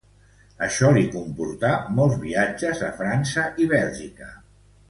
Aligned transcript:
Això 0.67 0.89
li 0.95 1.03
comportà 1.15 1.69
molts 1.99 2.17
viatges 2.25 2.83
a 2.91 2.91
França 3.03 3.47
i 3.67 3.73
Bèlgica. 3.79 4.33